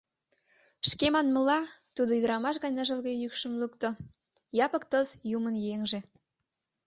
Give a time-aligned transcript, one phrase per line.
[0.89, 1.59] —Шке манмыла,—
[1.95, 3.89] тудо ӱдырамаш гай ныжылге йӱкшым лукто,—
[4.65, 5.99] Япык тос— юмын еҥже.